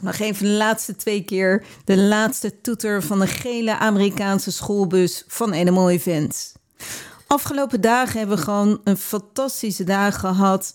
Nog 0.00 0.18
even 0.18 0.46
de 0.46 0.52
laatste 0.52 0.96
twee 0.96 1.22
keer. 1.22 1.64
De 1.84 1.96
laatste 1.96 2.60
toeter 2.60 3.02
van 3.02 3.20
de 3.20 3.26
gele 3.26 3.78
Amerikaanse 3.78 4.52
schoolbus 4.52 5.24
van 5.26 5.54
Animal 5.54 5.90
Events. 5.90 6.52
Afgelopen 7.26 7.80
dagen 7.80 8.18
hebben 8.18 8.36
we 8.36 8.42
gewoon 8.42 8.80
een 8.84 8.96
fantastische 8.96 9.84
dag 9.84 10.20
gehad. 10.20 10.74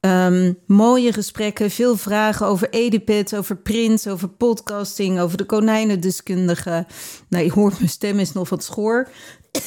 Ehm, 0.00 0.52
mooie 0.66 1.12
gesprekken, 1.12 1.70
veel 1.70 1.96
vragen 1.96 2.46
over 2.46 2.70
Edipet, 2.70 3.36
over 3.36 3.56
Prins, 3.56 4.06
over 4.06 4.28
podcasting, 4.28 5.20
over 5.20 5.36
de 5.36 5.44
konijnendeskundige. 5.44 6.86
Nou, 7.28 7.44
je 7.44 7.52
hoort 7.52 7.78
mijn 7.78 7.90
stem 7.90 8.18
is 8.18 8.32
nog 8.32 8.48
wat 8.48 8.64
schoor. 8.64 9.08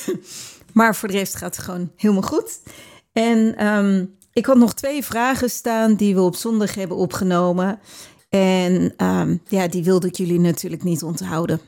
maar 0.73 0.96
voor 0.96 1.07
de 1.07 1.18
rest 1.18 1.36
gaat 1.36 1.55
het 1.55 1.66
gewoon 1.66 1.91
helemaal 1.96 2.21
goed. 2.21 2.60
En 3.12 3.55
ehm, 3.55 4.05
ik 4.34 4.46
had 4.46 4.57
nog 4.57 4.73
twee 4.73 5.04
vragen 5.04 5.50
staan 5.50 5.96
die 5.96 6.16
we 6.16 6.21
op 6.21 6.36
zondag 6.36 6.75
hebben 6.75 6.98
opgenomen. 6.98 7.80
En 8.34 8.94
ehm, 8.98 9.38
ja, 9.48 9.68
die 9.68 9.84
wilde 9.84 10.08
ik 10.08 10.16
jullie 10.16 10.40
natuurlijk 10.40 10.84
niet 10.84 11.04
onthouden. 11.04 11.60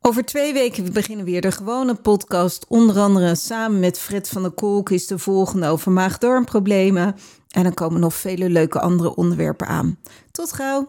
Over 0.00 0.24
twee 0.24 0.52
weken 0.52 0.92
beginnen 0.92 1.24
weer 1.24 1.40
de 1.40 1.52
gewone 1.52 1.94
podcast. 1.94 2.64
Onder 2.68 2.98
andere 2.98 3.34
samen 3.34 3.80
met 3.80 3.98
Fred 3.98 4.28
van 4.28 4.42
der 4.42 4.50
Kolk 4.50 4.90
is 4.90 5.06
de 5.06 5.18
volgende 5.18 5.66
over 5.66 5.92
maag-darmproblemen. 5.92 7.16
En 7.48 7.62
dan 7.62 7.74
komen 7.74 8.00
nog 8.00 8.14
vele 8.14 8.48
leuke 8.48 8.80
andere 8.80 9.14
onderwerpen 9.14 9.66
aan. 9.66 9.98
Tot 10.30 10.52
gauw. 10.52 10.88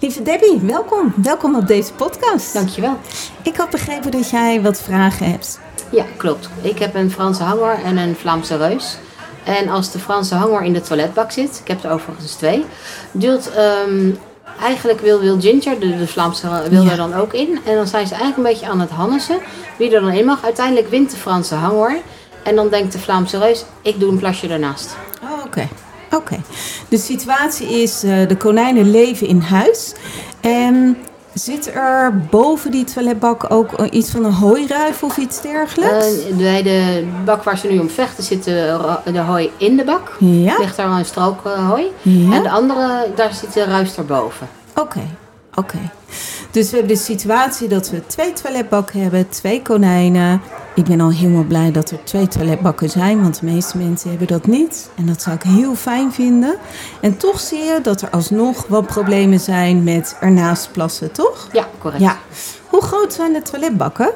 Lieve 0.00 0.22
Debbie, 0.22 0.58
welkom. 0.60 1.14
Welkom 1.22 1.56
op 1.56 1.66
deze 1.66 1.92
podcast. 1.92 2.52
Dankjewel. 2.52 2.96
Ik 3.42 3.56
had 3.56 3.70
begrepen 3.70 4.10
dat 4.10 4.30
jij 4.30 4.62
wat 4.62 4.80
vragen 4.80 5.30
hebt. 5.30 5.60
Ja, 5.92 6.04
klopt. 6.16 6.48
Ik 6.62 6.78
heb 6.78 6.94
een 6.94 7.10
Franse 7.10 7.42
hanger 7.42 7.84
en 7.84 7.96
een 7.96 8.14
Vlaamse 8.14 8.56
reus. 8.56 8.98
En 9.48 9.68
als 9.68 9.90
de 9.92 9.98
Franse 9.98 10.34
hanger 10.34 10.62
in 10.62 10.72
de 10.72 10.80
toiletbak 10.80 11.30
zit, 11.32 11.60
ik 11.62 11.68
heb 11.68 11.84
er 11.84 11.90
overigens 11.90 12.32
twee, 12.34 12.64
duurt 13.12 13.50
ehm, 13.54 14.10
eigenlijk 14.60 15.00
wil 15.00 15.20
Wil 15.20 15.40
Ginger, 15.40 15.80
de, 15.80 15.98
de 15.98 16.06
Vlaamse, 16.06 16.48
wil 16.70 16.82
Ja. 16.82 16.90
er 16.90 16.96
dan 16.96 17.14
ook 17.14 17.32
in. 17.32 17.58
En 17.64 17.74
dan 17.74 17.86
zijn 17.86 18.06
ze 18.06 18.14
eigenlijk 18.14 18.36
een 18.36 18.52
beetje 18.54 18.72
aan 18.72 18.80
het 18.80 18.90
hannesen 18.90 19.38
wie 19.78 19.94
er 19.94 20.00
dan 20.00 20.10
in 20.12 20.24
mag. 20.24 20.44
Uiteindelijk 20.44 20.88
wint 20.90 21.10
de 21.10 21.16
Franse 21.16 21.54
hanger. 21.54 21.96
En 22.42 22.54
dan 22.56 22.68
denkt 22.68 22.92
de 22.92 22.98
Vlaamse 22.98 23.38
reus, 23.38 23.64
ik 23.82 24.00
doe 24.00 24.10
een 24.10 24.18
plasje 24.18 24.48
ernaast. 24.48 24.96
Oh, 25.22 25.44
Oké, 25.44 25.68
oké. 26.10 26.40
De 26.88 26.98
situatie 26.98 27.68
is, 27.82 28.02
eh, 28.02 28.28
de 28.28 28.36
konijnen 28.36 28.90
leven 28.90 29.26
in 29.26 29.40
huis. 29.40 29.92
En 30.40 30.96
zit 31.34 31.74
er 31.74 32.16
boven 32.30 32.70
die 32.70 32.84
toiletbak 32.84 33.50
ook 33.52 33.72
eh, 33.72 33.86
iets 33.90 34.10
van 34.10 34.24
een 34.24 34.32
hooiruif 34.32 35.02
of 35.02 35.16
iets 35.16 35.40
dergelijks? 35.40 36.06
Eh, 36.28 36.36
bij 36.36 36.62
de 36.62 37.06
bak 37.24 37.42
waar 37.42 37.58
ze 37.58 37.66
nu 37.66 37.78
om 37.78 37.90
vechten 37.90 38.24
zit 38.24 38.44
de, 38.44 38.72
ro- 38.72 39.12
de 39.12 39.18
hooi 39.20 39.50
in 39.56 39.76
de 39.76 39.84
bak. 39.84 40.16
ja, 40.18 40.56
Ligt 40.58 40.76
daar 40.76 40.88
wel 40.88 40.98
een 40.98 41.04
strook 41.04 41.46
eh, 41.46 41.68
hooi. 41.68 41.84
ja. 42.02 42.34
En 42.34 42.42
de 42.42 42.50
andere, 42.50 43.06
daar 43.14 43.34
zit 43.34 43.52
de 43.52 43.64
ruis 43.64 43.96
erboven. 43.96 44.48
Oké, 44.74 45.00
oké. 45.54 45.78
Dus 46.50 46.70
we 46.70 46.76
hebben 46.76 46.94
de 46.96 47.02
situatie 47.02 47.68
dat 47.68 47.90
we 47.90 48.06
twee 48.06 48.32
toiletbakken 48.32 49.00
hebben, 49.02 49.28
twee 49.28 49.62
konijnen. 49.62 50.40
Ik 50.78 50.84
ben 50.84 51.00
al 51.00 51.10
helemaal 51.10 51.44
blij 51.44 51.70
dat 51.72 51.90
er 51.90 52.04
twee 52.04 52.28
toiletbakken 52.28 52.90
zijn, 52.90 53.22
want 53.22 53.40
de 53.40 53.46
meeste 53.46 53.76
mensen 53.78 54.08
hebben 54.10 54.26
dat 54.26 54.46
niet. 54.46 54.90
En 54.96 55.06
dat 55.06 55.22
zou 55.22 55.36
ik 55.36 55.42
heel 55.42 55.74
fijn 55.74 56.12
vinden. 56.12 56.56
En 57.00 57.16
toch 57.16 57.40
zie 57.40 57.58
je 57.58 57.78
dat 57.82 58.02
er 58.02 58.10
alsnog 58.10 58.66
wat 58.66 58.86
problemen 58.86 59.40
zijn 59.40 59.82
met 59.84 60.16
ernaast 60.20 60.72
plassen, 60.72 61.12
toch? 61.12 61.48
Ja, 61.52 61.66
correct. 61.78 62.02
Ja. 62.02 62.16
Hoe 62.68 62.82
groot 62.82 63.12
zijn 63.12 63.32
de 63.32 63.42
toiletbakken? 63.42 64.10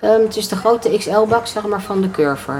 Ehm, 0.00 0.20
het 0.20 0.36
is 0.36 0.48
de 0.48 0.56
grote 0.56 0.96
XL-bak, 0.98 1.46
zeg 1.46 1.66
maar, 1.66 1.82
van 1.82 2.00
de 2.00 2.10
Curver. 2.10 2.54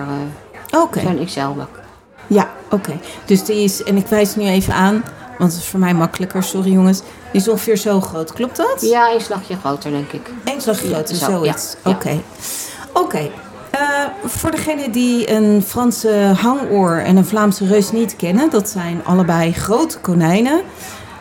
eh 0.72 0.80
Oké, 0.80 1.00
Zo'n 1.00 1.24
XL-bak. 1.24 1.80
ja, 2.26 2.50
oké. 2.70 2.98
Dus 3.24 3.44
die 3.44 3.56
is, 3.64 3.82
en 3.82 3.96
ik 3.96 4.06
wijs 4.06 4.36
nu 4.36 4.44
even 4.46 4.74
aan, 4.74 5.04
want 5.38 5.52
het 5.52 5.62
is 5.62 5.68
voor 5.68 5.80
mij 5.80 5.94
makkelijker, 5.94 6.42
sorry 6.42 6.72
jongens. 6.72 6.98
Die 7.32 7.40
is 7.40 7.48
ongeveer 7.48 7.76
zo 7.76 8.00
groot, 8.00 8.32
klopt 8.32 8.56
dat? 8.56 8.80
Ja, 8.80 9.12
een 9.14 9.20
slagje 9.20 9.56
groter, 9.56 9.90
denk 9.90 10.12
ik. 10.12 10.30
Eén 10.44 10.60
slag 10.60 10.78
groter, 10.78 11.16
Zo, 11.16 11.24
zoiets. 11.24 11.76
ja, 11.84 11.90
ja. 11.90 11.96
Oké. 11.96 12.20
Oké. 12.94 13.30
Eh, 13.70 13.80
voor 14.24 14.50
degenen 14.50 14.92
die 14.92 15.30
een 15.30 15.62
Franse 15.66 16.32
hangoor 16.40 16.96
en 16.96 17.16
een 17.16 17.24
Vlaamse 17.24 17.66
reus 17.66 17.92
niet 17.92 18.16
kennen, 18.16 18.50
dat 18.50 18.68
zijn 18.68 19.00
allebei 19.04 19.52
grote 19.52 19.98
konijnen. 19.98 20.60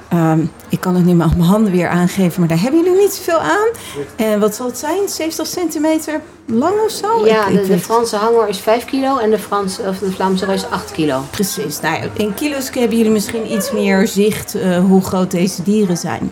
Ehm, 0.10 0.40
ik 0.70 0.80
kan 0.80 0.96
het 0.96 1.06
niet 1.06 1.16
meer 1.16 1.26
op 1.26 1.36
mijn 1.36 1.50
handen 1.50 1.72
weer 1.72 1.88
aangeven, 1.88 2.40
maar 2.40 2.50
daar 2.50 2.62
hebben 2.62 2.84
jullie 2.84 3.00
niet 3.00 3.14
zoveel 3.14 3.40
aan. 3.40 3.68
En 4.16 4.40
wat 4.40 4.56
zal 4.56 4.66
het 4.66 4.78
zijn? 4.78 5.10
70 5.10 5.48
centimeter 5.48 6.22
lang 6.46 6.74
of 6.86 6.92
zo? 6.92 7.26
ja, 7.26 7.48
Ik- 7.48 7.60
ik 7.60 7.68
de, 7.68 7.80
Franse 7.80 8.16
hanger 8.16 8.48
is 8.48 8.58
5 8.58 8.86
kilo 8.86 9.18
en 9.18 9.30
de, 9.30 9.40
Frans, 9.40 9.80
of 9.80 9.98
de 10.00 10.12
Vlaamse 10.12 10.46
reus 10.46 10.66
8 10.70 10.92
kilo. 10.92 11.22
Precies. 11.32 11.80
Nou, 11.80 11.98
in 12.14 12.34
kilo's 12.34 12.70
hebben 12.74 12.98
jullie 12.98 13.12
misschien 13.12 13.52
iets 13.54 13.72
meer 13.72 14.08
zicht 14.08 14.56
eh, 14.56 14.80
hoe 14.80 15.02
groot 15.04 15.32
deze 15.32 15.64
dieren 15.64 15.98
zijn. 15.98 16.32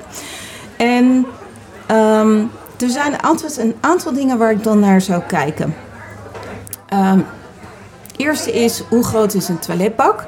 En 0.78 1.26
ehm, 1.88 2.38
er 2.82 2.90
zijn 2.90 3.22
altijd 3.22 3.58
een 3.58 3.76
aantal 3.80 4.14
dingen 4.14 4.38
waar 4.38 4.52
ik 4.52 4.64
dan 4.64 4.80
naar 4.80 5.02
zou 5.02 5.22
kijken. 5.22 5.76
Ehm 6.88 7.20
eerste 8.22 8.52
is, 8.52 8.84
hoe 8.90 9.04
groot 9.04 9.34
is 9.34 9.48
een 9.48 9.60
toiletbak? 9.60 10.26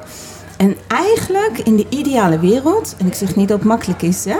En 0.56 0.76
eigenlijk 0.86 1.58
in 1.58 1.76
de 1.76 1.86
ideale 1.88 2.38
wereld, 2.38 2.94
en 2.98 3.06
ik 3.06 3.14
zeg 3.14 3.36
niet 3.36 3.48
dat 3.48 3.58
het 3.58 3.66
makkelijk 3.66 4.02
is, 4.02 4.24
hè, 4.24 4.36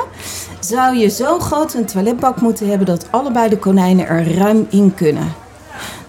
zou 0.60 0.96
je 0.96 1.08
zo 1.08 1.38
groot 1.38 1.74
een 1.74 1.86
toiletbak 1.86 2.40
moeten 2.40 2.68
hebben 2.68 2.86
dat 2.86 3.06
allebei 3.10 3.48
de 3.48 3.58
konijnen 3.58 4.06
er 4.06 4.36
ruim 4.36 4.66
in 4.70 4.94
kunnen. 4.94 5.32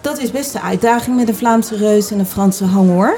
Dat 0.01 0.19
is 0.19 0.31
best 0.31 0.55
een 0.55 0.61
uitdaging 0.61 1.15
met 1.15 1.27
een 1.27 1.35
Vlaamse 1.35 1.75
reus 1.75 2.11
en 2.11 2.19
een 2.19 2.25
Franse 2.25 2.65
hangoor. 2.65 3.17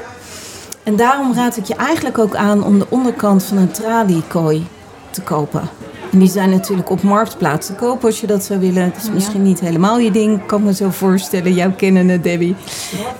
En 0.82 0.96
daarom 0.96 1.34
raad 1.34 1.56
ik 1.56 1.64
je 1.64 1.74
eigenlijk 1.74 2.18
ook 2.18 2.34
aan 2.34 2.64
om 2.64 2.78
de 2.78 2.86
onderkant 2.88 3.42
van 3.42 3.56
een 3.56 3.70
traliekooi 3.70 4.66
te 5.10 5.22
kopen. 5.22 5.68
En 6.12 6.18
die 6.18 6.28
zijn 6.28 6.50
natuurlijk 6.50 6.90
op 6.90 7.02
marktplaats 7.02 7.66
te 7.66 7.72
kopen 7.72 8.08
als 8.08 8.20
je 8.20 8.26
dat 8.26 8.44
zou 8.44 8.60
willen. 8.60 8.82
Het 8.82 8.96
is 8.96 9.10
misschien 9.10 9.42
niet 9.42 9.60
helemaal 9.60 9.98
je 9.98 10.10
ding, 10.10 10.46
kan 10.46 10.62
me 10.62 10.74
zo 10.74 10.90
voorstellen. 10.90 11.54
Jouw 11.54 11.72
kennende, 11.76 12.20
Debbie. 12.20 12.56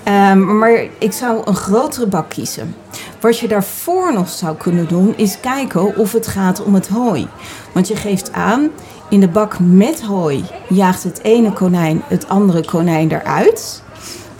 Ehm, 0.03 0.57
maar 0.57 0.83
ik 0.97 1.11
zou 1.11 1.41
een 1.45 1.55
grotere 1.55 2.07
bak 2.07 2.29
kiezen. 2.29 2.75
Wat 3.19 3.39
je 3.39 3.47
daarvoor 3.47 4.13
nog 4.13 4.29
zou 4.29 4.55
kunnen 4.55 4.87
doen, 4.87 5.13
is 5.17 5.39
kijken 5.39 5.97
of 5.97 6.11
het 6.11 6.27
gaat 6.27 6.63
om 6.63 6.73
het 6.73 6.87
hooi. 6.87 7.27
Want 7.71 7.87
je 7.87 7.95
geeft 7.95 8.33
aan, 8.33 8.69
in 9.09 9.19
de 9.19 9.27
bak 9.27 9.59
met 9.59 10.01
hooi 10.01 10.43
jaagt 10.69 11.03
het 11.03 11.23
ene 11.23 11.53
konijn 11.53 12.01
het 12.07 12.27
andere 12.27 12.65
konijn 12.65 13.11
eruit. 13.11 13.83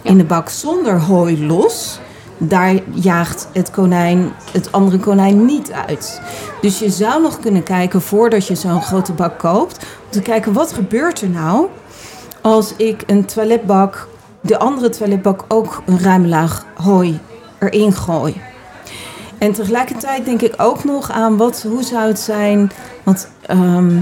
In 0.02 0.18
de 0.18 0.24
bak 0.24 0.48
zonder 0.48 1.00
hooi 1.00 1.46
los, 1.46 2.00
daar 2.40 2.74
jaagt 2.92 3.48
het 3.52 3.70
konijn 3.70 4.32
het 4.52 4.72
andere 4.72 4.98
konijn 4.98 5.44
niet 5.44 5.72
uit. 5.72 6.20
Dus 6.60 6.78
je 6.78 6.90
zou 6.90 7.22
nog 7.22 7.40
kunnen 7.40 7.62
kijken 7.62 8.00
voordat 8.02 8.46
je 8.46 8.54
zo'n 8.54 8.82
grote 8.82 9.12
bak 9.12 9.38
koopt, 9.38 9.76
om 9.78 10.10
te 10.10 10.22
kijken 10.22 10.52
wat 10.52 10.72
gebeurt 10.72 11.20
er 11.20 11.28
nou 11.28 11.66
als 12.40 12.74
ik 12.76 13.02
een 13.06 13.24
toiletbak, 13.24 14.08
de 14.40 14.58
andere 14.58 14.88
toiletbak 14.88 15.44
ook 15.48 15.82
een 15.86 15.98
ruime 15.98 16.28
laag 16.28 16.66
hooi 16.74 17.20
erin 17.58 17.92
gooi. 17.92 18.40
En 19.38 19.52
tegelijkertijd 19.52 20.24
denk 20.24 20.42
ik 20.42 20.54
ook 20.56 20.84
nog 20.84 21.10
aan 21.10 21.36
wat, 21.36 21.62
hoe 21.62 21.82
zou 21.82 22.06
het 22.06 22.20
zijn, 22.20 22.70
want 23.02 23.30
ehm, 23.46 24.00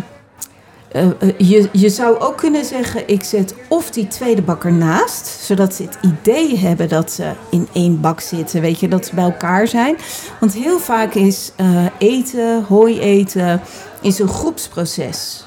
eh, 0.88 1.06
eh, 1.06 1.38
je, 1.38 1.68
je 1.72 1.88
zou 1.88 2.18
ook 2.18 2.36
kunnen 2.36 2.64
zeggen, 2.64 3.08
ik 3.08 3.24
zet 3.24 3.54
of 3.68 3.90
die 3.90 4.08
tweede 4.08 4.42
bak 4.42 4.64
ernaast, 4.64 5.26
zodat 5.26 5.74
ze 5.74 5.82
het 5.82 5.98
idee 6.00 6.58
hebben 6.58 6.88
dat 6.88 7.12
ze 7.12 7.32
in 7.50 7.68
één 7.72 8.00
bak 8.00 8.20
zitten, 8.20 8.60
weet 8.60 8.80
je, 8.80 8.88
dat 8.88 9.06
ze 9.06 9.14
bij 9.14 9.24
elkaar 9.24 9.68
zijn. 9.68 9.96
Want 10.40 10.52
heel 10.52 10.78
vaak 10.78 11.14
is 11.14 11.52
eh, 11.56 11.84
eten, 11.98 12.64
hooi 12.68 13.00
eten, 13.00 13.60
is 14.00 14.18
een 14.18 14.28
groepsproces. 14.28 15.44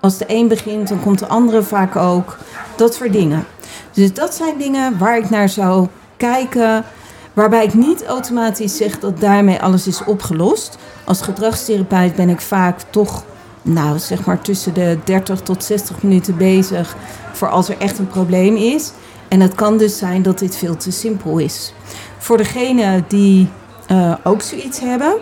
Als 0.00 0.18
de 0.18 0.24
een 0.28 0.48
begint, 0.48 0.88
dan 0.88 1.00
komt 1.00 1.18
de 1.18 1.26
andere 1.26 1.62
vaak 1.62 1.96
ook. 1.96 2.38
Dat 2.76 2.94
soort 2.94 3.12
dingen. 3.12 3.44
Dus 3.92 4.14
dat 4.14 4.34
zijn 4.34 4.58
dingen 4.58 4.98
waar 4.98 5.18
ik 5.18 5.30
naar 5.30 5.48
zou 5.48 5.86
kijken. 6.16 6.84
Waarbij 7.32 7.64
ik 7.64 7.74
niet 7.74 8.04
automatisch 8.04 8.76
zeg 8.76 8.98
dat 8.98 9.20
daarmee 9.20 9.62
alles 9.62 9.86
is 9.86 10.04
opgelost. 10.04 10.78
Als 11.04 11.22
gedragstherapeut 11.22 12.14
ben 12.14 12.28
ik 12.28 12.40
vaak 12.40 12.80
toch, 12.90 13.24
nou 13.62 13.98
zeg 13.98 14.24
maar 14.24 14.40
tussen 14.40 14.74
de 14.74 14.98
30 15.04 15.40
tot 15.40 15.64
60 15.64 16.02
minuten 16.02 16.36
bezig. 16.36 16.96
Voor 17.32 17.48
als 17.48 17.68
er 17.68 17.78
echt 17.78 17.98
een 17.98 18.06
probleem 18.06 18.56
is. 18.56 18.92
En 19.28 19.40
het 19.40 19.54
kan 19.54 19.76
dus 19.76 19.98
zijn 19.98 20.22
dat 20.22 20.38
dit 20.38 20.56
veel 20.56 20.76
te 20.76 20.90
simpel 20.90 21.38
is. 21.38 21.74
Voor 22.18 22.36
degene 22.36 23.04
die 23.08 23.48
eh, 23.86 24.14
ook 24.24 24.42
zoiets 24.42 24.80
hebben. 24.80 25.14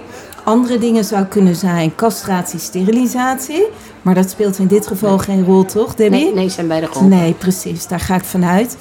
Andere 0.44 0.78
dingen 0.78 1.04
zou 1.04 1.24
kunnen 1.24 1.56
zijn 1.56 1.94
castratie, 1.94 2.58
sterilisatie. 2.58 3.66
Maar 4.02 4.14
dat 4.14 4.30
speelt 4.30 4.58
in 4.58 4.66
dit 4.66 4.86
geval 4.86 5.18
geen 5.18 5.44
rol, 5.44 5.64
toch, 5.64 5.94
Debbie? 5.94 6.24
Nee, 6.24 6.34
nee, 6.34 6.48
zijn 6.48 6.68
beide 6.68 6.86
gewoon. 6.86 7.08
Nee, 7.08 7.32
precies. 7.32 7.86
Daar 7.86 8.00
ga 8.00 8.14
ik 8.14 8.24
vanuit. 8.24 8.76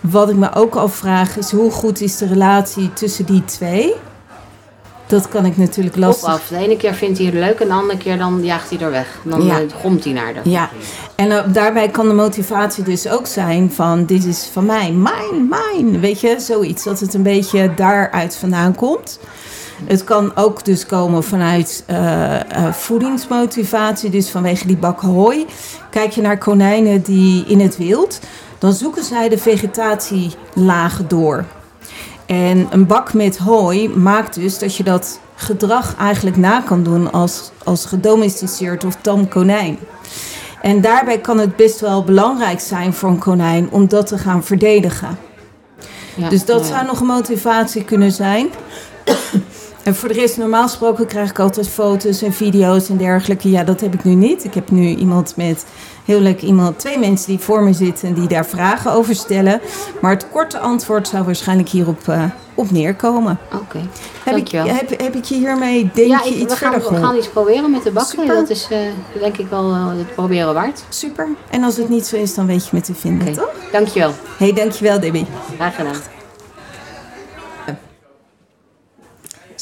Wat 0.00 0.28
ik 0.28 0.36
me 0.36 0.54
ook 0.54 0.74
afvraag 0.74 1.36
is 1.36 1.50
hoe 1.50 1.70
goed 1.70 2.00
is 2.00 2.16
de 2.16 2.26
relatie 2.26 2.92
tussen 2.92 3.26
die 3.26 3.44
twee? 3.44 3.94
Dat 5.08 5.28
kan 5.28 5.44
ik 5.46 5.56
natuurlijk 5.56 5.96
Op 5.96 6.02
lastig. 6.02 6.28
af. 6.28 6.46
De 6.48 6.56
ene 6.56 6.76
keer 6.76 6.94
vindt 6.94 7.18
hij 7.18 7.26
het 7.26 7.34
leuk 7.34 7.60
en 7.60 7.66
de 7.68 7.72
andere 7.74 7.98
keer 7.98 8.18
dan 8.18 8.44
jaagt 8.44 8.70
hij 8.70 8.78
er 8.78 8.90
weg. 8.90 9.20
Dan 9.24 9.42
Ja. 9.42 9.60
eh, 9.60 9.66
hij 10.04 10.12
naar 10.12 10.34
de. 10.34 10.50
Ja, 10.50 10.70
en 11.14 11.30
eh, 11.30 11.52
daarbij 11.52 11.88
kan 11.88 12.08
de 12.08 12.14
motivatie 12.14 12.84
dus 12.84 13.08
ook 13.08 13.26
zijn 13.26 13.72
van 13.72 14.04
dit 14.04 14.24
is 14.24 14.48
van 14.52 14.66
mij, 14.66 14.92
mijn, 14.92 15.48
mijn. 15.48 16.00
Weet 16.00 16.20
je, 16.20 16.36
zoiets. 16.40 16.84
Dat 16.84 17.00
het 17.00 17.14
een 17.14 17.22
beetje 17.22 17.74
daaruit 17.74 18.36
vandaan 18.36 18.74
komt. 18.74 19.18
Het 19.84 20.04
kan 20.04 20.36
ook 20.36 20.64
dus 20.64 20.86
komen 20.86 21.24
vanuit 21.24 21.82
eh, 21.86 22.72
voedingsmotivatie, 22.72 24.10
dus 24.10 24.30
vanwege 24.30 24.66
die 24.66 24.76
bak 24.76 25.00
hooi. 25.00 25.46
Kijk 25.90 26.10
je 26.12 26.20
naar 26.20 26.38
konijnen 26.38 27.02
die 27.02 27.44
in 27.46 27.60
het 27.60 27.76
wild, 27.76 28.20
dan 28.58 28.72
zoeken 28.72 29.04
zij 29.04 29.28
de 29.28 29.38
vegetatielagen 29.38 31.08
door. 31.08 31.44
En 32.28 32.66
een 32.70 32.86
bak 32.86 33.12
met 33.12 33.38
hooi 33.38 33.88
maakt 33.88 34.34
dus 34.34 34.58
dat 34.58 34.76
je 34.76 34.82
dat 34.82 35.20
gedrag 35.34 35.96
eigenlijk 35.96 36.36
na 36.36 36.60
kan 36.60 36.82
doen 36.82 37.12
als, 37.12 37.50
als 37.64 37.86
gedomesticeerd 37.86 38.84
of 38.84 38.96
tam 39.00 39.28
konijn. 39.28 39.78
En 40.62 40.80
daarbij 40.80 41.18
kan 41.18 41.38
het 41.38 41.56
best 41.56 41.80
wel 41.80 42.04
belangrijk 42.04 42.60
zijn 42.60 42.92
voor 42.92 43.08
een 43.08 43.18
konijn 43.18 43.68
om 43.70 43.88
dat 43.88 44.06
te 44.06 44.18
gaan 44.18 44.44
verdedigen. 44.44 45.18
Ja, 46.14 46.28
dus 46.28 46.44
dat 46.44 46.60
ja. 46.60 46.74
zou 46.74 46.86
nog 46.86 47.00
een 47.00 47.06
motivatie 47.06 47.84
kunnen 47.84 48.12
zijn. 48.12 48.48
En 49.88 49.94
voor 49.94 50.08
de 50.08 50.14
rest, 50.14 50.36
normaal 50.36 50.62
gesproken 50.62 51.06
krijg 51.06 51.30
ik 51.30 51.38
altijd 51.38 51.68
foto's 51.68 52.22
en 52.22 52.32
video's 52.32 52.88
en 52.88 52.96
dergelijke. 52.96 53.50
Ja, 53.50 53.64
dat 53.64 53.80
heb 53.80 53.94
ik 53.94 54.04
nu 54.04 54.14
niet. 54.14 54.44
Ik 54.44 54.54
heb 54.54 54.70
nu 54.70 54.94
iemand 54.94 55.36
met, 55.36 55.66
heel 56.04 56.20
leuk 56.20 56.42
iemand, 56.42 56.78
twee 56.78 56.98
mensen 56.98 57.28
die 57.28 57.38
voor 57.38 57.62
me 57.62 57.72
zitten 57.72 58.08
en 58.08 58.14
die 58.14 58.28
daar 58.28 58.46
vragen 58.46 58.92
over 58.92 59.14
stellen. 59.14 59.60
Maar 60.00 60.10
het 60.10 60.28
korte 60.30 60.58
antwoord 60.58 61.08
zou 61.08 61.24
waarschijnlijk 61.24 61.68
hierop 61.68 62.08
eh, 62.08 62.24
op 62.54 62.70
neerkomen. 62.70 63.38
Oké, 63.54 63.78
Heb 64.24 64.36
ik, 64.36 64.48
heb, 64.48 65.00
heb 65.00 65.14
ik 65.14 65.24
je 65.24 65.34
hiermee, 65.34 65.90
denk 65.94 66.08
ja, 66.08 66.20
je, 66.24 66.34
iets 66.34 66.52
we, 66.52 66.58
gaan, 66.58 66.72
verder 66.72 66.92
we 66.92 66.96
gaan 66.96 67.16
iets 67.16 67.28
proberen 67.28 67.70
met 67.70 67.82
de 67.82 67.90
bakken. 67.90 68.18
Super. 68.18 68.34
Dat 68.34 68.50
is 68.50 68.68
eh, 68.70 68.78
denk 69.20 69.36
ik 69.36 69.46
wel 69.50 69.72
eh, 69.72 69.88
het 69.88 70.14
proberen 70.14 70.54
waard. 70.54 70.84
Super. 70.88 71.28
En 71.50 71.64
als 71.64 71.76
het 71.76 71.88
niet 71.88 72.06
zo 72.06 72.16
is, 72.16 72.34
dan 72.34 72.46
weet 72.46 72.64
je 72.64 72.70
me 72.72 72.80
te 72.80 72.94
vinden, 72.94 73.28
Oké, 73.28 73.36
toch? 73.36 73.52
dankjewel. 73.72 74.12
hey, 74.38 74.52
dankjewel 74.52 75.00
Debbie. 75.00 75.26
Graag 75.56 75.74
gedaan. 75.74 76.17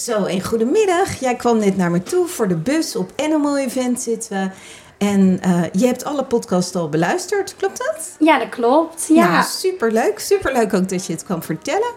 Zo, 0.06 0.25
en 0.25 0.44
goedemiddag. 0.44 1.20
Jij 1.20 1.35
kwam 1.35 1.58
net 1.58 1.76
naar 1.76 1.91
me 1.91 2.03
toe 2.03 2.26
voor 2.26 2.49
de 2.49 2.56
bus. 2.56 2.97
Op 2.97 3.11
Animal 3.17 3.58
Event 3.58 4.00
zitten 4.00 4.41
we. 4.41 4.50
En 5.06 5.38
eh, 5.43 5.62
je 5.73 5.87
hebt 5.87 6.05
alle 6.05 6.25
podcasts 6.25 6.75
al 6.75 6.88
beluisterd, 6.88 7.56
klopt 7.56 7.79
dat? 7.79 8.17
Ja, 8.19 8.38
dat 8.38 8.49
klopt. 8.49 9.06
Ja. 9.08 9.31
Nou, 9.31 9.44
superleuk. 9.44 10.19
Superleuk 10.19 10.75
ook 10.75 10.88
dat 10.88 11.06
je 11.06 11.12
het 11.12 11.25
kwam 11.25 11.43
vertellen. 11.43 11.93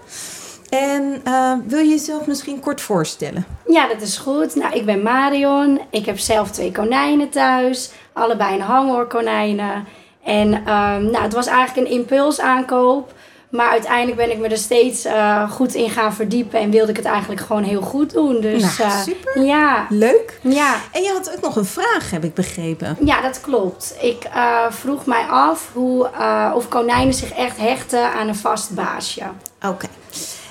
En 0.69 1.21
eh, 1.23 1.53
wil 1.67 1.79
je 1.79 1.89
jezelf 1.89 2.27
misschien 2.27 2.59
kort 2.59 2.81
voorstellen? 2.81 3.45
ja, 3.67 3.87
dat 3.87 4.01
is 4.01 4.17
goed. 4.17 4.55
Nou, 4.55 4.73
ik 4.73 4.85
ben 4.85 5.01
Marion. 5.01 5.81
Ik 5.89 6.05
heb 6.05 6.19
zelf 6.19 6.51
twee 6.51 6.71
konijnen 6.71 7.29
thuis. 7.29 7.91
Allebei 8.13 8.55
een 8.55 8.61
hangoorkonijnen. 8.61 9.87
En 10.23 10.53
ehm, 10.53 11.03
nou, 11.03 11.23
het 11.23 11.33
was 11.33 11.47
eigenlijk 11.47 11.87
een 11.87 11.93
impulsaankoop. 11.93 13.13
Maar 13.49 13.69
uiteindelijk 13.69 14.17
ben 14.17 14.31
ik 14.31 14.37
me 14.37 14.47
er 14.47 14.57
steeds 14.57 15.05
eh, 15.05 15.51
goed 15.51 15.73
in 15.73 15.89
gaan 15.89 16.13
verdiepen. 16.13 16.59
En 16.59 16.69
wilde 16.69 16.89
ik 16.91 16.97
het 16.97 17.05
eigenlijk 17.05 17.41
gewoon 17.41 17.63
heel 17.63 17.81
goed 17.81 18.13
doen. 18.13 18.41
Dus 18.41 18.77
Nou, 18.77 18.89
eh, 18.91 19.01
super. 19.01 19.43
ja, 19.45 19.85
Leuk. 19.89 20.39
ja. 20.41 20.75
En 20.91 21.01
je 21.01 21.11
had 21.11 21.33
ook 21.35 21.41
nog 21.41 21.55
een 21.55 21.65
vraag, 21.65 22.11
heb 22.11 22.23
ik 22.23 22.33
begrepen. 22.33 22.97
Ja, 23.03 23.21
dat 23.21 23.41
klopt. 23.41 23.95
Ik 24.01 24.23
eh, 24.23 24.65
vroeg 24.69 25.05
mij 25.05 25.25
af 25.25 25.69
hoe, 25.73 26.09
of 26.55 26.67
konijnen 26.67 27.13
zich 27.13 27.31
echt 27.31 27.57
hechten 27.57 28.13
aan 28.13 28.27
een 28.27 28.35
vast 28.35 28.73
baasje. 28.75 29.23
Oké. 29.65 29.85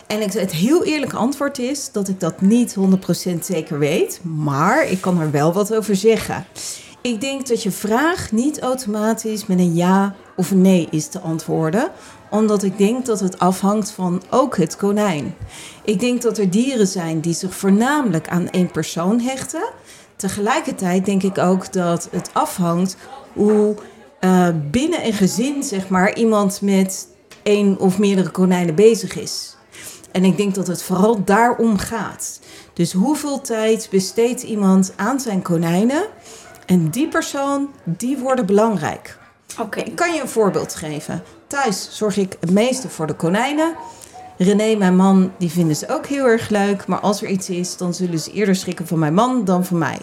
En 0.07 0.21
het, 0.21 0.35
het 0.35 0.53
heel 0.53 0.85
eerlijke 0.85 1.17
antwoord 1.17 1.59
is 1.59 1.93
dat 1.93 2.09
ik 2.09 2.21
dat 2.21 2.41
niet 2.41 2.75
100% 2.77 3.39
zeker 3.41 3.79
weet, 3.79 4.21
maar 4.23 4.85
ik 4.85 5.01
kan 5.01 5.21
er 5.21 5.31
wel 5.31 5.53
wat 5.53 5.75
over 5.75 5.97
zeggen. 5.97 6.47
Ik 7.01 7.21
denk 7.21 7.47
dat 7.47 7.63
je 7.63 7.71
vraag 7.71 8.33
niet 8.33 8.61
automatisch 8.61 9.47
met 9.47 9.59
een 9.59 9.75
ja 9.75 10.15
of 10.37 10.55
nee 10.55 10.89
is 10.91 11.09
te 11.09 11.21
antwoorden, 11.21 11.91
omdat 12.31 12.63
ik 12.63 12.79
denk 12.79 13.07
dat 13.07 13.21
het 13.21 13.39
afhangt 13.39 13.91
van 13.91 14.23
ook 14.31 14.57
het 14.57 14.77
konijn. 14.77 15.35
Ik 15.85 16.01
denk 16.01 16.23
dat 16.23 16.39
er 16.39 16.51
dieren 16.51 16.87
zijn 16.87 17.21
die 17.21 17.35
zich 17.35 17.55
voornamelijk 17.55 18.29
aan 18.29 18.51
één 18.51 18.71
persoon 18.71 19.21
hechten. 19.21 19.71
Tegelijkertijd 20.17 21.05
denk 21.05 21.23
ik 21.23 21.39
ook 21.39 21.73
dat 21.73 22.09
het 22.11 22.31
afhangt 22.33 22.97
hoe 23.33 23.75
eh, 24.21 24.49
binnen 24.71 25.07
een 25.07 25.13
gezin, 25.13 25.63
zeg 25.63 25.89
maar, 25.89 26.17
iemand 26.17 26.61
met 26.61 27.09
één 27.43 27.79
of 27.79 27.99
meerdere 27.99 28.31
konijnen 28.31 28.75
bezig 28.75 29.19
is. 29.19 29.57
En 30.13 30.25
ik 30.25 30.37
denk 30.37 30.55
dat 30.55 30.67
het 30.67 30.83
vooral 30.83 31.25
daarom 31.25 31.79
gaat. 31.79 32.41
Dus 32.73 32.93
hoeveel 32.93 33.41
tijd 33.41 33.89
besteedt 33.91 34.43
iemand 34.43 34.93
aan 34.97 35.21
zijn 35.21 35.43
konijnen? 35.43 36.03
En 36.69 36.89
die 36.91 37.09
persoon, 37.09 37.69
die 37.85 38.19
worden 38.19 38.47
belangrijk. 38.47 39.19
Oké. 39.61 39.81
Ik 39.81 39.97
kan 39.97 40.15
je 40.15 40.21
een 40.21 40.29
voorbeeld 40.29 40.75
geven. 40.75 41.23
Thuis 41.47 41.89
zorg 41.91 42.17
ik 42.17 42.37
het 42.41 42.51
meeste 42.51 42.89
voor 42.89 43.07
de 43.07 43.15
konijnen. 43.15 43.75
René, 44.39 44.77
mijn 44.77 44.97
man, 44.97 45.33
die 45.39 45.51
vinden 45.51 45.77
ze 45.77 45.89
ook 45.89 46.07
heel 46.07 46.25
erg 46.25 46.49
leuk. 46.49 46.87
Maar 46.87 47.01
als 47.01 47.23
er 47.23 47.29
iets 47.29 47.51
is, 47.51 47.77
dan 47.77 47.95
zullen 47.95 48.19
ze 48.19 48.33
eerder 48.33 48.57
schrikken 48.57 48.87
van 48.87 48.99
mijn 48.99 49.15
man 49.15 49.45
dan 49.45 49.65
van 49.65 49.79
mij. 49.79 49.99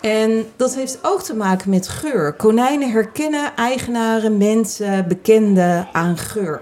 En 0.00 0.46
dat 0.56 0.74
heeft 0.74 0.98
ook 1.02 1.22
te 1.22 1.34
maken 1.34 1.70
met 1.70 1.88
geur. 1.88 2.32
Konijnen 2.32 2.90
herkennen 2.90 3.56
eigenaren, 3.56 4.36
mensen, 4.36 5.08
bekenden 5.08 5.88
aan 5.92 6.18
geur. 6.18 6.60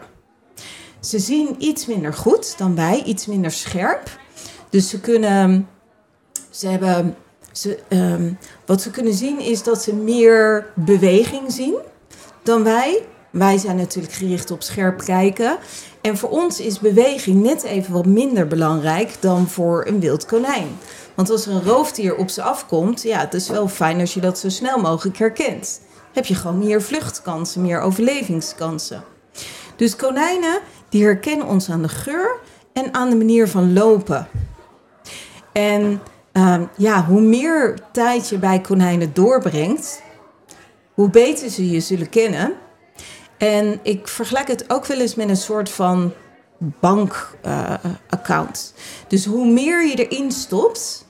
Ze 1.01 1.19
zien 1.19 1.55
iets 1.59 1.87
minder 1.87 2.15
goed 2.15 2.59
dan 2.59 2.75
wij, 2.75 3.03
iets 3.03 3.27
minder 3.27 3.51
scherp. 3.51 4.19
Dus 4.71 4.89
ze 4.89 5.01
kunnen. 5.01 5.69
Ze 6.51 6.69
hebben. 6.69 7.17
Ze, 7.53 7.79
ehm, 7.89 8.33
wat 8.67 8.83
ze 8.83 8.91
kunnen 8.91 9.15
zien 9.15 9.41
is 9.41 9.63
dat 9.63 9.83
ze 9.83 9.95
meer 9.95 10.67
beweging 10.75 11.53
zien 11.53 11.77
dan 12.43 12.65
wij. 12.65 13.03
Wij 13.31 13.59
zijn 13.59 13.77
natuurlijk 13.77 14.15
gericht 14.15 14.51
op 14.51 14.63
scherp 14.63 15.05
kijken. 15.05 15.59
En 16.01 16.17
voor 16.17 16.29
ons 16.29 16.61
is 16.61 16.79
beweging 16.79 17.43
net 17.43 17.63
even 17.63 17.93
wat 17.93 18.07
minder 18.07 18.47
belangrijk 18.47 19.17
dan 19.21 19.49
voor 19.49 19.87
een 19.87 20.01
wild 20.01 20.27
konijn. 20.27 20.69
Want 21.15 21.31
als 21.31 21.47
er 21.47 21.53
een 21.53 21.65
roofdier 21.65 22.17
op 22.17 22.29
ze 22.29 22.43
afkomt, 22.43 23.03
ja, 23.03 23.19
het 23.19 23.35
is 23.35 23.49
wel 23.49 23.69
fijn 23.69 24.01
als 24.01 24.15
je 24.15 24.21
dat 24.21 24.39
zo 24.39 24.49
snel 24.49 24.79
mogelijk 24.79 25.19
herkent. 25.19 25.81
Heb 26.13 26.25
je 26.25 26.35
gewoon 26.35 26.59
meer 26.59 26.83
vluchtkansen, 26.83 27.63
meer 27.63 27.81
overlevingskansen. 27.81 29.05
Dus 29.77 29.97
konijnen, 29.97 30.61
die 30.89 31.05
herkennen 31.05 31.47
ons 31.47 31.71
aan 31.71 31.83
de 31.83 31.89
geur 31.89 32.37
en 32.73 32.95
aan 32.95 33.11
de 33.11 33.17
manier 33.17 33.49
van 33.49 33.73
lopen. 33.73 34.29
En 35.53 36.01
ehm, 36.33 36.65
ja, 36.77 37.05
hoe 37.05 37.21
meer 37.21 37.79
tijd 37.93 38.29
je 38.29 38.39
bij 38.39 38.61
konijnen 38.61 39.15
doorbrengt, 39.15 40.03
hoe 40.95 41.11
beter 41.11 41.51
ze 41.51 41.71
je 41.71 41.81
zullen 41.81 42.09
kennen. 42.09 42.53
En 43.39 43.81
ik 43.83 44.09
vergelijk 44.09 44.49
het 44.49 44.71
ook 44.71 44.87
wel 44.87 45.01
eens 45.01 45.15
met 45.15 45.29
een 45.29 45.37
soort 45.37 45.71
van 45.71 46.13
bankaccount. 46.81 48.75
dus 49.09 49.25
hoe 49.25 49.47
meer 49.47 49.87
je 49.87 50.07
erin 50.07 50.33
stopt, 50.33 51.07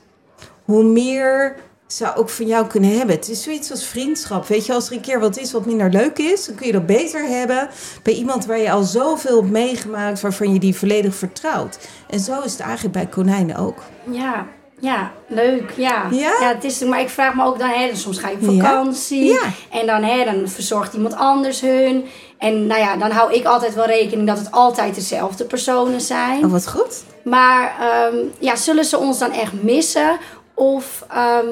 hoe 0.65 0.83
meer 0.83 1.55
ze 1.87 2.15
ook 2.15 2.29
van 2.29 2.47
jou 2.47 2.67
kunnen 2.67 2.97
hebben. 2.97 3.15
Het 3.15 3.29
is 3.29 3.43
zoiets 3.43 3.71
als 3.71 3.85
vriendschap. 3.85 4.47
Weet 4.47 4.65
je, 4.65 4.73
als 4.73 4.87
er 4.87 4.93
een 4.93 5.01
keer 5.01 5.19
wat 5.19 5.37
is 5.37 5.51
wat 5.51 5.65
minder 5.65 5.89
leuk 5.89 6.17
is, 6.17 6.45
dan 6.45 6.55
kun 6.55 6.65
je 6.65 6.71
dat 6.71 6.85
beter 6.85 7.25
hebben 7.25 7.69
bij 8.03 8.13
iemand 8.13 8.45
waar 8.45 8.57
je 8.57 8.71
al 8.71 8.83
zoveel 8.83 9.39
hebt 9.39 9.51
meegemaakt, 9.51 10.21
waarvan 10.21 10.53
je 10.53 10.59
die 10.59 10.75
volledig 10.75 11.15
vertrouwt. 11.15 11.79
En 12.09 12.19
zo 12.19 12.41
is 12.41 12.51
het 12.51 12.61
eigenlijk 12.61 12.93
bij 12.93 13.07
konijnen 13.07 13.55
ook. 13.55 13.77
Ja, 14.11 14.47
ja, 14.83 15.11
leuk. 15.27 15.73
Ja. 15.75 16.07
Ja? 16.11 16.33
het 16.39 16.63
is, 16.63 16.79
maar 16.79 16.99
ik 16.99 17.09
vraag 17.09 17.33
me 17.33 17.45
ook 17.45 17.59
dan, 17.59 17.69
hè, 17.69 17.95
soms 17.95 18.17
ga 18.17 18.29
je 18.29 18.35
op 18.35 18.43
vakantie. 18.43 19.25
Ja. 19.25 19.41
En 19.71 19.85
dan, 19.85 20.03
hè, 20.03 20.25
dan 20.25 20.49
verzorgt 20.49 20.93
iemand 20.93 21.15
anders 21.15 21.61
hun. 21.61 22.05
En 22.37 22.67
nou 22.67 22.79
ja, 22.79 22.97
dan 22.97 23.11
hou 23.11 23.33
ik 23.33 23.45
altijd 23.45 23.73
wel 23.73 23.85
rekening 23.85 24.27
dat 24.27 24.37
het 24.37 24.51
altijd 24.51 24.95
dezelfde 24.95 25.45
personen 25.45 26.01
zijn. 26.01 26.45
Oh, 26.45 26.51
wat 26.51 26.69
goed. 26.69 27.03
Maar 27.23 27.75
ehm, 27.79 28.15
ja, 28.39 28.55
zullen 28.55 28.85
ze 28.85 28.97
ons 28.97 29.19
dan 29.19 29.31
echt 29.31 29.63
missen? 29.63 30.17
Of 30.53 31.05
ehm, 31.09 31.47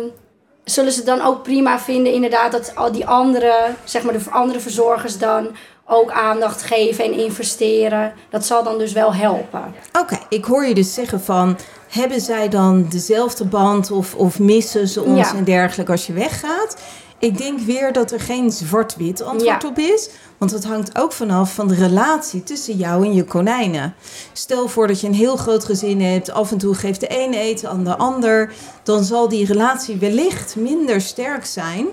zullen 0.64 0.92
ze 0.92 1.04
dan 1.04 1.22
ook 1.22 1.44
prima 1.44 1.80
vinden, 1.80 2.14
inderdaad, 2.14 2.52
dat 2.52 2.76
al 2.76 2.92
die 2.92 3.08
andere, 3.08 3.54
zeg 3.84 4.04
maar 4.04 4.14
de 4.14 4.24
andere 4.32 4.60
verzorgers 4.60 5.18
dan 5.18 5.48
ook 5.86 6.12
aandacht 6.12 6.62
geven 6.62 7.04
en 7.04 7.14
investeren? 7.14 8.14
Dat 8.30 8.46
zal 8.46 8.64
dan 8.64 8.78
dus 8.78 8.94
wel 8.94 9.14
helpen. 9.14 9.76
Oké, 10.00 10.18
ik 10.30 10.46
hoor 10.46 10.66
je 10.66 10.74
dus 10.74 10.94
zeggen 10.94 11.22
van... 11.22 11.58
hebben 11.92 12.22
zij 12.22 12.50
dan 12.50 12.86
dezelfde 12.90 13.46
band 13.46 13.92
of, 13.92 14.16
of 14.16 14.40
missen 14.40 14.88
ze 14.88 15.02
ons 15.04 15.30
Ja. 15.30 15.36
en 15.36 15.44
dergelijke 15.44 15.92
als 15.92 16.08
je 16.08 16.14
weggaat? 16.14 16.76
Ik 17.20 17.38
denk 17.38 17.60
weer 17.60 17.94
dat 17.94 18.12
er 18.12 18.20
geen 18.20 18.52
zwart-wit 18.52 19.22
antwoord 19.22 19.62
Ja. 19.62 19.68
op 19.70 19.78
is. 19.78 20.10
Want 20.38 20.52
het 20.52 20.64
hangt 20.66 20.98
ook 21.00 21.12
vanaf 21.12 21.54
van 21.54 21.68
de 21.68 21.76
relatie 21.76 22.44
tussen 22.44 22.78
jou 22.78 23.06
en 23.06 23.14
je 23.14 23.24
konijnen. 23.24 23.94
Stel 24.34 24.68
voor 24.68 24.88
dat 24.88 25.02
je 25.02 25.08
een 25.08 25.14
heel 25.14 25.36
groot 25.36 25.66
gezin 25.66 26.02
hebt. 26.02 26.32
Af 26.32 26.52
en 26.52 26.58
toe 26.58 26.74
geeft 26.76 27.00
de 27.00 27.22
een 27.24 27.34
eten 27.34 27.70
aan 27.70 27.84
de 27.84 27.98
ander. 27.98 28.54
Dan 28.84 29.04
zal 29.04 29.30
die 29.30 29.46
relatie 29.46 29.98
wellicht 29.98 30.56
minder 30.56 31.02
sterk 31.02 31.46
zijn. 31.46 31.86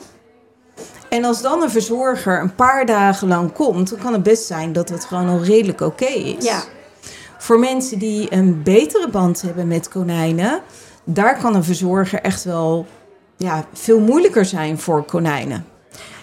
En 1.09 1.25
als 1.25 1.43
dan 1.43 1.62
een 1.62 1.71
verzorger 1.71 2.40
een 2.40 2.55
paar 2.55 2.87
dagen 2.87 3.28
lang 3.28 3.52
komt... 3.52 3.90
dan 3.90 3.99
kan 3.99 4.12
het 4.12 4.23
best 4.23 4.45
zijn 4.47 4.73
dat 4.73 4.88
het 4.88 5.05
gewoon 5.05 5.28
al 5.28 5.43
redelijk 5.43 5.81
oké 5.81 6.05
is. 6.05 6.45
Ja. 6.45 6.62
Voor 7.38 7.59
mensen 7.59 7.99
die 7.99 8.33
een 8.33 8.62
betere 8.62 9.09
band 9.11 9.42
hebben 9.42 9.68
met 9.68 9.88
konijnen, 9.88 10.61
daar 11.04 11.38
kan 11.38 11.54
een 11.54 11.64
verzorger 11.64 12.21
echt 12.21 12.45
wel 12.45 12.87
ja, 13.37 13.64
veel 13.73 14.00
moeilijker 14.00 14.45
zijn 14.45 14.78
voor 14.78 15.04
konijnen. 15.04 15.64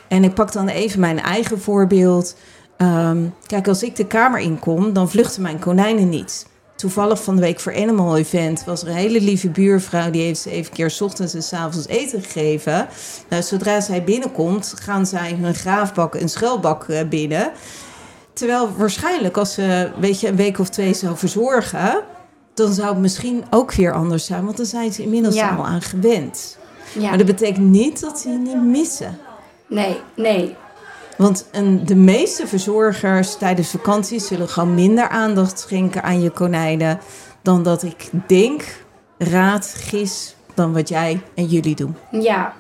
En 0.08 0.24
ik 0.24 0.34
pak 0.34 0.52
dan 0.52 0.68
even 0.68 1.00
mijn 1.00 1.20
eigen 1.20 1.60
voorbeeld. 1.62 2.36
Ehm, 2.78 3.24
kijk, 3.46 3.68
als 3.68 3.84
ik 3.84 3.96
de 3.96 4.08
kamer 4.08 4.40
inkom, 4.40 4.94
dan 4.94 5.10
vluchten 5.10 5.42
mijn 5.42 5.60
konijnen 5.60 6.10
niet. 6.10 6.46
toevallig 6.76 7.24
van 7.24 7.36
de 7.36 7.42
week 7.42 7.60
voor 7.60 7.76
Animal 7.76 8.18
Event 8.18 8.64
was 8.66 8.82
er 8.82 8.88
een 8.88 8.96
hele 8.96 9.22
lieve 9.22 9.50
buurvrouw. 9.50 10.10
Die 10.10 10.22
heeft 10.22 10.40
zeven 10.40 10.74
keer 10.74 10.90
's 10.90 11.02
ochtends 11.02 11.34
en 11.34 11.44
's 11.44 11.54
avonds 11.54 11.88
eten 11.88 12.22
gegeven. 12.22 12.88
Nou, 13.30 13.44
zodra 13.44 13.82
zij 13.82 14.04
binnenkomt, 14.04 14.74
gaan 14.82 15.06
zij 15.06 15.38
hun 15.42 15.56
graafbak 15.56 16.16
en 16.16 16.30
schuilbak 16.30 16.84
eh, 16.84 17.08
binnen. 17.08 17.52
Terwijl 18.36 18.70
waarschijnlijk 18.78 19.38
als 19.38 19.54
ze 19.54 19.92
weet 20.00 20.20
je, 20.20 20.28
een 20.28 20.36
week 20.36 20.60
of 20.60 20.70
twee 20.70 20.94
zou 20.94 21.18
verzorgen... 21.18 22.02
dan 22.54 22.74
zou 22.74 22.90
het 22.90 22.98
misschien 22.98 23.44
ook 23.50 23.74
weer 23.74 23.94
anders 23.94 24.26
zijn. 24.26 24.46
Want 24.46 24.58
dan 24.58 24.66
zijn 24.66 24.94
ze 24.94 25.02
inmiddels 25.04 25.36
Ja. 25.36 25.56
al 25.56 25.66
aan 25.66 25.82
gewend. 25.82 26.58
Ja. 26.94 27.10
Maar 27.10 27.18
dat 27.18 27.28
betekent 27.28 27.70
niet 27.70 28.02
dat 28.02 28.20
ze 28.20 28.30
je 28.30 28.38
niet 28.38 28.64
missen. 28.64 29.18
Nee, 29.68 29.98
nee. 30.16 30.56
Want 31.18 31.46
een, 31.52 31.86
de 31.86 31.96
meeste 31.96 32.48
verzorgers 32.48 33.36
tijdens 33.38 33.70
vakantie 33.70 34.20
zullen 34.20 34.50
gewoon 34.50 34.74
minder 34.76 35.10
aandacht 35.10 35.60
schenken 35.60 36.04
aan 36.04 36.22
je 36.22 36.30
konijnen. 36.30 37.00
dan 37.42 37.64
dat 37.64 37.84
ik 37.84 38.10
denk, 38.28 38.64
raad, 39.18 39.74
gis, 39.78 40.36
dan 40.54 40.74
wat 40.74 40.90
jij 40.90 41.22
en 41.36 41.46
jullie 41.46 41.76
doen. 41.76 41.96
Ja. 42.12 42.54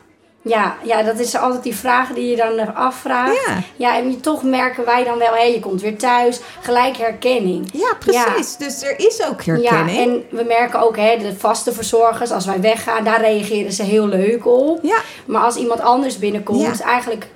Ja, 0.47 0.75
ja, 0.83 1.03
dat 1.03 1.19
is 1.19 1.35
altijd 1.37 1.63
die 1.63 1.75
vraag 1.75 2.09
die 2.09 2.29
je 2.29 2.35
dan 2.35 2.75
afvraagt. 2.75 3.45
Ja. 3.47 3.57
Ja, 3.75 3.97
en 3.97 4.21
toch 4.21 4.43
merken 4.43 4.85
wij 4.85 5.03
dan 5.03 5.17
wel, 5.17 5.33
hé, 5.33 5.43
je 5.43 5.59
komt 5.59 5.81
weer 5.81 5.97
thuis. 5.97 6.39
Gelijk 6.61 6.97
herkenning. 6.97 7.69
Ja, 7.73 7.93
precies. 7.99 8.55
Dus 8.57 8.83
er 8.83 8.99
is 8.99 9.25
ook 9.29 9.41
Ja, 9.41 9.53
herkenning. 9.53 9.97
en 9.97 10.37
we 10.37 10.43
merken 10.43 10.79
ook, 10.81 10.97
hè, 10.97 11.17
de 11.17 11.35
vaste 11.37 11.71
verzorgers, 11.73 12.31
als 12.31 12.45
wij 12.45 12.61
weggaan, 12.61 13.03
daar 13.03 13.21
reageren 13.21 13.71
ze 13.71 13.83
heel 13.83 14.07
leuk 14.07 14.45
op. 14.45 14.79
Ja. 14.83 14.97
Maar 15.25 15.41
als 15.41 15.55
iemand 15.55 15.79
anders 15.81 16.19
binnenkomt, 16.19 16.77
Ja. 16.77 16.85
eigenlijk, 16.85 17.27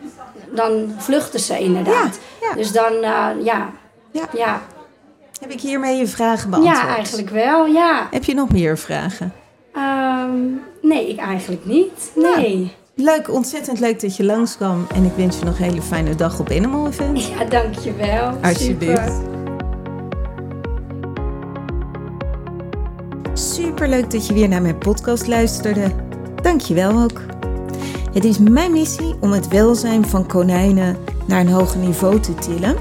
dan 0.56 0.94
vluchten 0.98 1.40
ze 1.40 1.60
inderdaad. 1.60 2.20
Ja, 2.42 2.48
ja. 2.50 2.56
Dus 2.56 2.72
dan, 2.72 2.94
eh, 2.94 3.28
ja. 3.44 3.70
Ja. 4.12 4.24
Ja. 4.34 4.62
Heb 5.40 5.52
ik 5.52 5.62
hiermee 5.62 5.98
je 5.98 6.08
vragen 6.08 6.50
beantwoord? 6.50 6.78
ja, 6.78 6.88
eigenlijk 6.96 7.30
wel, 7.30 7.66
ja. 7.66 8.08
Heb 8.12 8.24
je 8.24 8.34
nog 8.34 8.52
meer 8.52 8.78
vragen? 8.78 9.34
Ehm, 9.76 10.38
nee, 10.82 11.10
ik 11.10 11.20
eigenlijk 11.20 11.66
niet. 11.66 12.12
Nee. 12.16 12.78
Leuk, 13.02 13.34
ontzettend 13.34 13.80
leuk 13.80 14.02
dat 14.02 14.16
je 14.16 14.24
langskwam. 14.24 14.88
En 14.94 15.04
ik 15.04 15.12
wens 15.16 15.40
je 15.40 15.46
nog 15.46 15.58
een 15.58 15.64
hele 15.64 15.82
fijne 15.82 16.16
dag 16.16 16.40
op 16.40 16.52
Animal 16.52 16.88
Event. 16.88 17.26
Ja, 17.26 17.46
dankjewel. 17.46 18.38
Alsjeblieft. 18.42 19.02
Super. 19.02 19.38
Super 23.34 23.90
leuk 23.90 24.12
dat 24.12 24.28
je 24.28 24.34
weer 24.34 24.48
naar 24.48 24.62
mijn 24.62 24.78
podcast 24.78 25.28
luisterde. 25.28 25.92
Dank 26.42 26.62
je 26.62 26.74
wel 26.74 27.02
ook. 27.02 27.22
Het 28.14 28.26
is 28.26 28.38
mijn 28.38 28.72
missie 28.72 29.16
om 29.20 29.32
het 29.32 29.48
welzijn 29.48 30.06
van 30.06 30.28
konijnen 30.28 30.98
naar 31.28 31.40
een 31.40 31.52
hoger 31.52 31.80
niveau 31.80 32.20
te 32.20 32.34
tillen. 32.34 32.76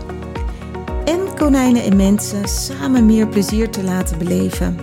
En 1.05 1.35
konijnen 1.37 1.83
en 1.83 1.97
mensen 1.97 2.49
samen 2.49 3.07
meer 3.07 3.29
plezier 3.29 3.71
te 3.71 3.83
laten 3.83 4.19
beleven. 4.19 4.79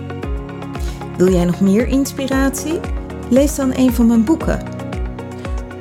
Wil 1.16 1.32
jij 1.32 1.44
nog 1.44 1.60
meer 1.60 1.86
inspiratie? 1.86 2.80
Lees 3.28 3.54
dan 3.54 3.72
een 3.74 3.92
van 3.92 4.06
mijn 4.06 4.24
boeken. 4.24 4.75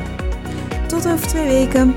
Tot 0.87 1.07
over 1.07 1.27
twee 1.27 1.47
weken. 1.47 1.95